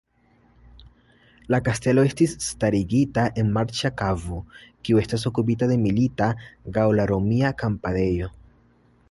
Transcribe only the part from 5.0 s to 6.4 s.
estis okupita de milita